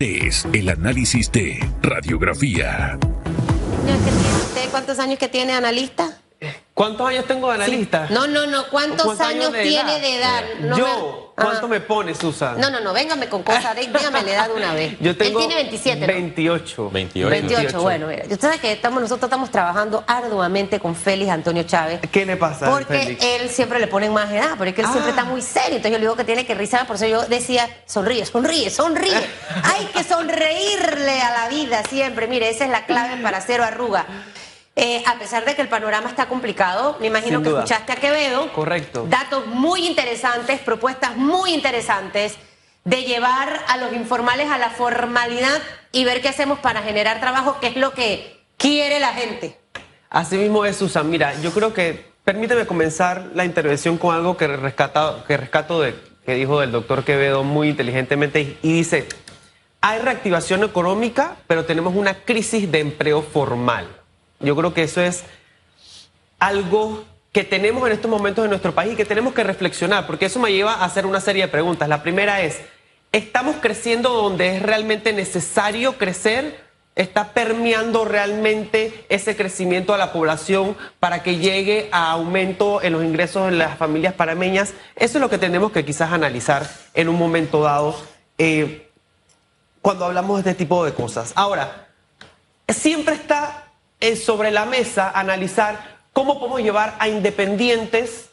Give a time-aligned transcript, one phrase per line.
[0.00, 2.96] Es el análisis de radiografía.
[4.70, 6.18] ¿Cuántos años que tiene analista?
[6.72, 8.06] ¿Cuántos años tengo de analista?
[8.08, 8.68] No, no, no.
[8.68, 10.44] ¿Cuántos, años, tiene de edad?
[10.76, 12.60] Yo, ¿cuánto me pone, Susan?
[12.60, 12.92] No, no, no.
[12.92, 13.76] Véngame con cosas.
[13.76, 14.96] Dígame la edad de una vez.
[15.00, 16.06] Yo tengo Él tiene 27.
[16.06, 16.90] 28.
[16.90, 17.30] 28.
[17.30, 17.82] 28.
[17.82, 18.22] Bueno, mira.
[18.22, 22.00] Usted sabe que estamos, nosotros estamos trabajando arduamente con Félix Antonio Chávez.
[22.10, 22.70] ¿Qué le pasa?
[22.70, 25.26] Porque él siempre le ponen más edad, porque él siempre está ah.
[25.26, 25.76] muy serio.
[25.76, 26.86] Entonces yo le digo que tiene que risar.
[26.86, 29.16] Por eso yo decía, sonríe, sonríe, sonríe.
[29.64, 32.26] Hay que sonreírle a la vida siempre.
[32.26, 34.06] Mire, esa es la clave para cero arruga.
[34.80, 38.52] Eh, a pesar de que el panorama está complicado, me imagino que escuchaste a Quevedo.
[38.52, 39.06] Correcto.
[39.10, 42.36] Datos muy interesantes, propuestas muy interesantes
[42.84, 45.60] de llevar a los informales a la formalidad
[45.90, 49.58] y ver qué hacemos para generar trabajo, que es lo que quiere la gente.
[50.10, 51.10] Así mismo es, Susan.
[51.10, 55.96] Mira, yo creo que permíteme comenzar la intervención con algo que, rescata, que rescato de
[56.24, 59.08] que dijo del doctor Quevedo muy inteligentemente y dice,
[59.80, 63.97] hay reactivación económica, pero tenemos una crisis de empleo formal.
[64.40, 65.24] Yo creo que eso es
[66.38, 70.26] algo que tenemos en estos momentos en nuestro país y que tenemos que reflexionar, porque
[70.26, 71.88] eso me lleva a hacer una serie de preguntas.
[71.88, 72.58] La primera es,
[73.12, 76.66] ¿estamos creciendo donde es realmente necesario crecer?
[76.94, 83.04] ¿Está permeando realmente ese crecimiento a la población para que llegue a aumento en los
[83.04, 84.74] ingresos de las familias parameñas?
[84.96, 87.94] Eso es lo que tenemos que quizás analizar en un momento dado
[88.36, 88.90] eh,
[89.80, 91.32] cuando hablamos de este tipo de cosas.
[91.36, 91.88] Ahora,
[92.68, 93.67] siempre está
[94.00, 98.30] es sobre la mesa analizar cómo podemos llevar a independientes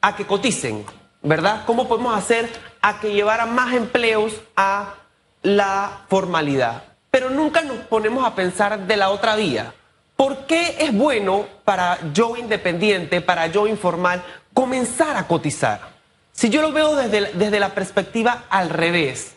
[0.00, 0.84] a que coticen,
[1.22, 1.64] ¿verdad?
[1.66, 2.48] ¿Cómo podemos hacer
[2.80, 4.94] a que llevar a más empleos a
[5.42, 6.84] la formalidad?
[7.10, 9.74] Pero nunca nos ponemos a pensar de la otra vía.
[10.16, 14.22] ¿Por qué es bueno para yo independiente, para yo informal,
[14.54, 15.80] comenzar a cotizar?
[16.32, 19.34] Si yo lo veo desde, desde la perspectiva al revés,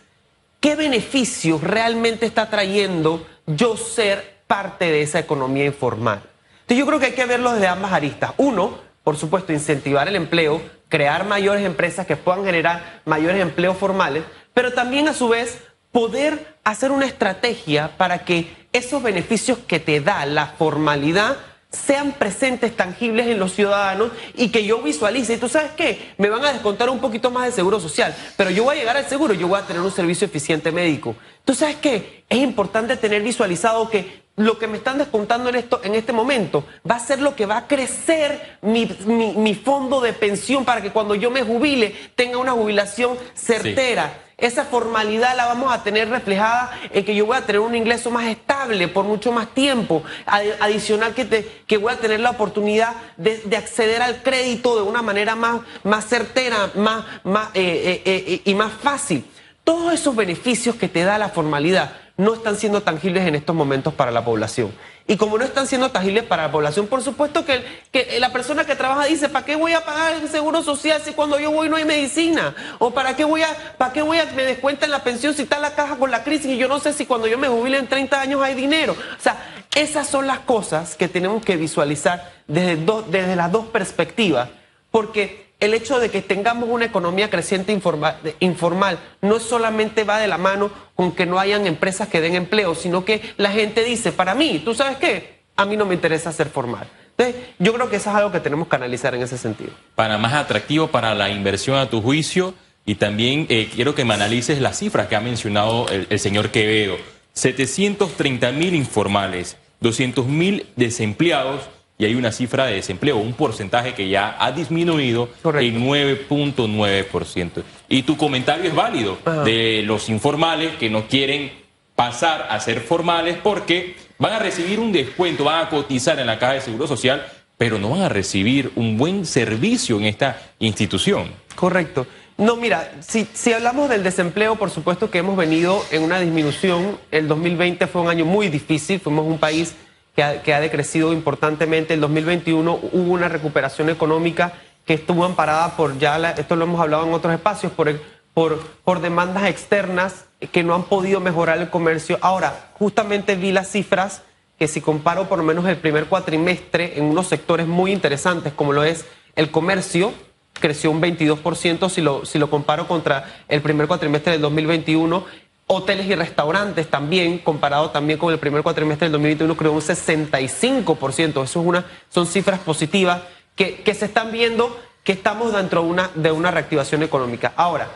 [0.59, 6.21] ¿qué beneficios realmente está trayendo yo ser parte de esa economía informal.
[6.61, 8.33] Entonces yo creo que hay que verlo desde ambas aristas.
[8.37, 14.22] Uno, por supuesto, incentivar el empleo, crear mayores empresas que puedan generar mayores empleos formales,
[14.53, 15.57] pero también a su vez
[15.91, 21.35] poder hacer una estrategia para que esos beneficios que te da la formalidad
[21.72, 25.33] sean presentes, tangibles en los ciudadanos y que yo visualice.
[25.33, 28.51] Y tú sabes qué, me van a descontar un poquito más de seguro social, pero
[28.51, 31.16] yo voy a llegar al seguro, yo voy a tener un servicio eficiente médico.
[31.44, 35.81] Tú sabes qué, es importante tener visualizado que lo que me están descontando en, esto,
[35.83, 40.13] en este momento va a ser lo que va a crecer mi, mi, fondo de
[40.13, 44.22] pensión para que cuando yo me jubile tenga una jubilación certera.
[44.35, 48.09] Esa formalidad la vamos a tener reflejada en que yo voy a tener un ingreso
[48.09, 50.03] más estable por mucho más tiempo.
[50.25, 55.03] Adicional que, te, que voy a tener la oportunidad de, acceder al crédito de una
[55.03, 59.23] manera más, más certera más, más, eh, eh, eh, y más fácil.
[59.63, 63.94] Todos esos beneficios que te da la formalidad no están siendo tangibles en estos momentos
[63.94, 64.72] para la población.
[65.07, 68.66] Y como no están siendo tangibles para la población, por supuesto que, que la persona
[68.66, 71.69] que trabaja dice, ¿para qué voy a pagar el seguro social si cuando yo voy
[71.69, 72.56] no hay medicina?
[72.79, 75.59] ¿O para qué voy a, para qué voy a me descuentan la pensión si está
[75.59, 77.88] la caja con la crisis y yo no sé si cuando yo me jubile en
[77.88, 78.94] 30 años hay dinero?
[78.94, 82.78] O sea, esas son las cosas que tenemos que visualizar desde,
[83.09, 84.50] desde las dos perspectivas,
[84.91, 90.38] porque el hecho de que tengamos una economía creciente informal, no solamente va de la
[90.38, 94.35] mano con que no hayan empresas que den empleo, sino que la gente dice, para
[94.35, 95.44] mí, ¿tú sabes qué?
[95.56, 96.90] A mí no me interesa ser formal.
[97.18, 99.72] Entonces, yo creo que eso es algo que tenemos que analizar en ese sentido.
[99.96, 102.53] Para más atractivo para la inversión a tu juicio,
[102.85, 106.50] y también eh, quiero que me analices las cifras que ha mencionado el, el señor
[106.50, 106.97] Quevedo.
[107.31, 111.62] 730 mil informales, 200 mil desempleados
[111.97, 117.63] y hay una cifra de desempleo, un porcentaje que ya ha disminuido en 9.9%.
[117.87, 121.51] Y tu comentario es válido de los informales que no quieren
[121.95, 126.39] pasar a ser formales porque van a recibir un descuento, van a cotizar en la
[126.39, 127.25] caja de seguro social,
[127.57, 131.31] pero no van a recibir un buen servicio en esta institución.
[131.55, 132.07] Correcto.
[132.35, 136.97] No, mira, si, si hablamos del desempleo, por supuesto que hemos venido en una disminución.
[137.11, 139.75] El 2020 fue un año muy difícil, fuimos un país
[140.15, 141.93] que ha, decrecido importantemente.
[141.93, 144.53] El 2021 hubo una recuperación económica
[144.85, 147.99] que estuvo amparada por ya, esto lo hemos hablado en otros espacios, por,
[148.33, 152.19] por, por demandas externas que no han podido mejorar el comercio.
[152.21, 154.21] Ahora, justamente vi las cifras
[154.59, 158.73] que si comparo por lo menos el primer cuatrimestre en unos sectores muy interesantes como
[158.73, 159.05] lo es
[159.35, 160.13] el comercio,
[160.59, 165.25] creció un 22% si lo, si lo comparo contra el primer cuatrimestre del 2021
[165.67, 171.29] Hoteles y restaurantes también, comparado también con el primer cuatrimestre del 2021, creó un 65%.
[171.29, 173.21] Eso es una, son cifras positivas
[173.55, 175.83] que, se están viendo que estamos dentro
[176.15, 177.53] de una, reactivación económica.
[177.55, 177.87] Ahora,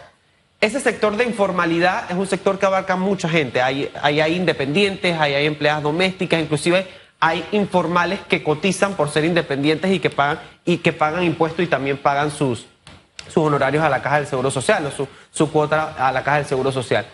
[0.61, 3.61] ese sector de informalidad es un sector que abarca mucha gente.
[3.61, 6.87] Hay, hay, independientes, hay, hay empleadas domésticas, inclusive
[7.19, 12.65] hay informales que cotizan por ser independientes y que pagan, impuestos y también pagan sus,
[13.35, 16.71] honorarios a la Caja del Seguro Social o su cuota a la Caja del Seguro
[16.71, 17.05] Social.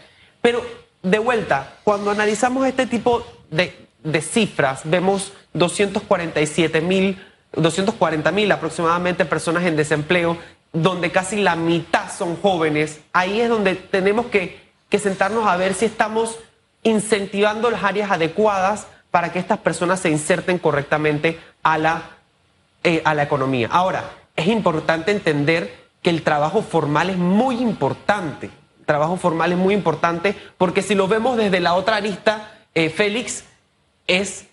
[0.44, 0.62] Pero
[1.02, 7.18] de vuelta, cuando analizamos este tipo de, cifras, vemos 247 mil,
[7.54, 10.38] 240 mil aproximadamente personas en desempleo,
[10.74, 13.00] donde casi la mitad son jóvenes.
[13.14, 14.62] Ahí es donde tenemos que,
[14.92, 16.38] sentarnos a ver si estamos
[16.84, 22.02] incentivando las áreas adecuadas para que estas personas se inserten correctamente a la,
[22.84, 23.70] eh, a la economía.
[23.72, 28.50] Ahora, es importante entender que el trabajo formal es muy importante.
[28.86, 33.44] Trabajo formal es muy importante porque si lo vemos desde la otra arista, eh, Félix
[34.08, 34.46] es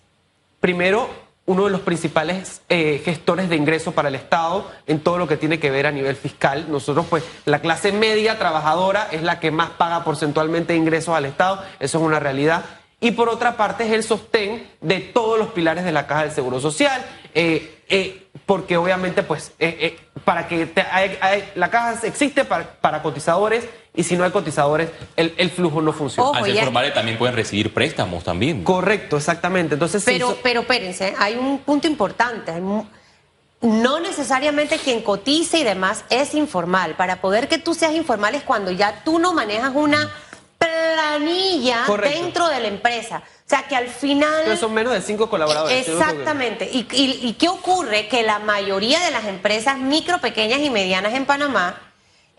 [0.60, 1.08] primero
[1.46, 5.36] uno de los principales eh, gestores de ingresos para el Estado en todo lo que
[5.36, 6.66] tiene que ver a nivel fiscal.
[6.70, 11.64] Nosotros, pues, la clase media trabajadora es la que más paga porcentualmente ingresos al Estado,
[11.80, 12.64] eso es una realidad.
[13.00, 16.32] Y por otra parte es el sostén de todos los pilares de la Caja del
[16.32, 17.04] Seguro Social,
[17.34, 19.52] eh, porque obviamente, pues,
[20.24, 20.70] para que
[21.56, 26.28] la caja existe para cotizadores y si no hay cotizadores, el, el flujo no funciona.
[26.30, 28.62] Ojo, Al ser ya- formales también pueden recibir préstamos también.
[28.64, 29.74] Correcto, exactamente.
[29.74, 32.52] Entonces, Pero, pero espérense, hay un punto importante.
[32.52, 32.60] hay
[33.62, 36.94] No necesariamente quien cotice y demás es informal.
[36.96, 40.08] Para poder que tú seas informal es cuando ya tú no manejas una
[40.58, 42.22] planilla Correcto.
[42.22, 43.18] dentro de la empresa.
[43.18, 44.42] O sea, que al final...
[44.44, 45.84] Pero son menos de cinco colaboradores.
[45.84, 46.70] Que- Exactamente.
[46.72, 48.06] ¿Y, y, y qué ocurre?
[48.08, 51.80] Que la mayoría de las empresas micro, pequeñas y medianas en Panamá,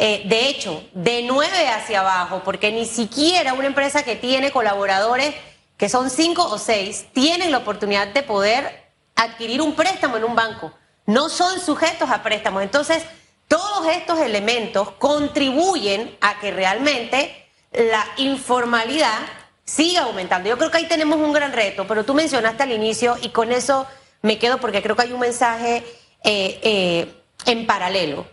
[0.04, 5.36] eh, de hecho, de nueve hacia abajo, porque ni siquiera una empresa que tiene colaboradores
[5.78, 8.84] que son cinco o seis, tienen la oportunidad de poder
[9.16, 10.72] adquirir un préstamo en un banco.
[11.06, 12.64] No son sujetos a préstamos.
[12.64, 13.04] Entonces,
[13.48, 19.20] todos estos elementos contribuyen a que realmente la informalidad
[19.64, 20.50] siga aumentando.
[20.50, 23.52] Yo creo que ahí tenemos un gran reto, pero tú mencionaste al inicio y con
[23.52, 23.86] eso
[24.24, 25.84] me quedo porque creo que hay un mensaje
[26.24, 27.14] eh, eh,
[27.46, 28.26] en paralelo.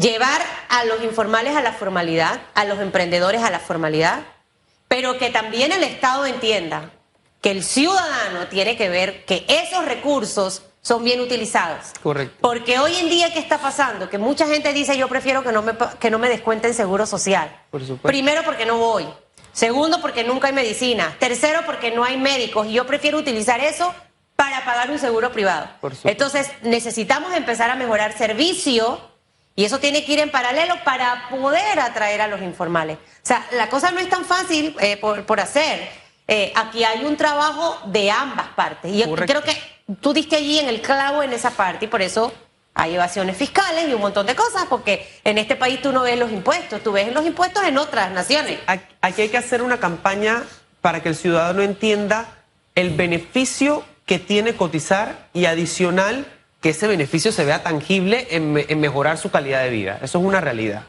[0.00, 4.20] Llevar a los informales a la formalidad, a los emprendedores a la formalidad,
[4.88, 6.90] pero que también el Estado entienda
[7.42, 11.92] que el ciudadano tiene que ver que esos recursos son bien utilizados.
[12.02, 12.36] Correcto.
[12.40, 14.08] Porque hoy en día, ¿qué está pasando?
[14.08, 17.54] Que mucha gente dice, yo prefiero que no me, que no me descuenten seguro social.
[17.70, 18.08] Por supuesto.
[18.08, 19.06] Primero, porque no voy.
[19.52, 21.14] Segundo, porque nunca hay medicina.
[21.18, 22.66] Tercero, porque no hay médicos.
[22.68, 23.94] Y yo prefiero utilizar eso
[24.36, 25.68] para pagar un seguro privado.
[25.82, 26.08] Por supuesto.
[26.08, 29.09] Entonces, necesitamos empezar a mejorar servicio
[29.60, 32.96] y eso tiene que ir en paralelo para poder atraer a los informales.
[32.96, 35.86] O sea, la cosa no es tan fácil eh, por, por hacer.
[36.26, 38.90] Eh, aquí hay un trabajo de ambas partes.
[38.90, 39.54] Y yo creo que
[40.00, 42.32] tú diste allí en el clavo en esa parte y por eso
[42.72, 46.18] hay evasiones fiscales y un montón de cosas, porque en este país tú no ves
[46.18, 48.60] los impuestos, tú ves los impuestos en otras naciones.
[48.66, 50.42] Aquí hay que hacer una campaña
[50.80, 56.24] para que el ciudadano entienda el beneficio que tiene cotizar y adicional
[56.60, 59.98] que ese beneficio se vea tangible en, me- en mejorar su calidad de vida.
[60.02, 60.82] Eso es una realidad.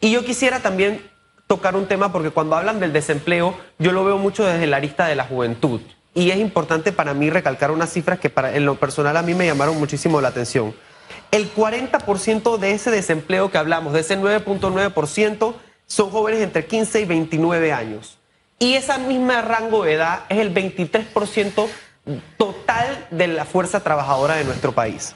[0.00, 1.02] Y yo quisiera también
[1.46, 5.06] tocar un tema porque cuando hablan del desempleo, yo lo veo mucho desde la arista
[5.06, 5.80] de la juventud.
[6.14, 9.34] Y es importante para mí recalcar unas cifras que para, en lo personal a mí
[9.34, 10.74] me llamaron muchísimo la atención.
[11.30, 15.54] El 40% de ese desempleo que hablamos, de ese 9.9%,
[15.86, 18.18] son jóvenes entre 15 y 29 años.
[18.58, 21.66] Y ese mismo rango de edad es el 23%
[22.36, 25.14] total de la fuerza trabajadora de nuestro país.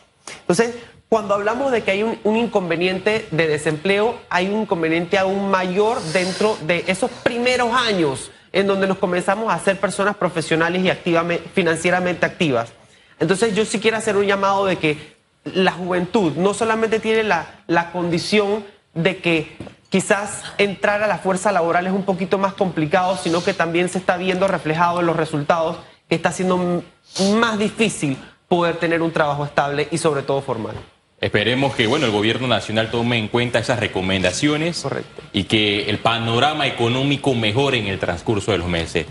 [0.53, 0.75] Entonces,
[1.09, 5.99] cuando hablamos de que hay un, un inconveniente de desempleo, hay un inconveniente aún mayor
[6.13, 11.49] dentro de esos primeros años en donde nos comenzamos a ser personas profesionales y activamente,
[11.55, 12.71] financieramente activas.
[13.19, 17.63] Entonces, yo sí quiero hacer un llamado de que la juventud no solamente tiene la,
[17.67, 19.57] la condición de que
[19.89, 23.97] quizás entrar a la fuerza laboral es un poquito más complicado, sino que también se
[23.97, 25.79] está viendo reflejado en los resultados
[26.11, 26.83] que está siendo
[27.39, 28.19] más difícil
[28.53, 30.75] poder tener un trabajo estable y sobre todo formal.
[31.19, 35.23] Esperemos que bueno el gobierno nacional tome en cuenta esas recomendaciones Correcto.
[35.33, 39.07] y que el panorama económico mejore en el transcurso de los meses.